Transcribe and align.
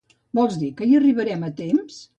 Vols 0.39 0.55
dir 0.63 0.71
que 0.79 0.89
hi 0.89 0.97
arribarem 1.03 1.47
a 1.51 1.55
temps? 1.63 2.07